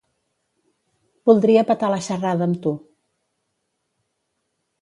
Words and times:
Voldria 1.29 1.65
petar 1.73 1.91
la 1.95 2.01
xerrada 2.07 2.47
amb 2.49 2.59
tu. 2.65 2.75